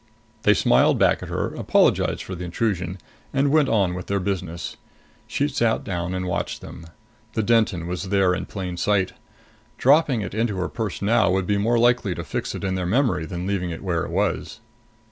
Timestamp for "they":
0.41-0.55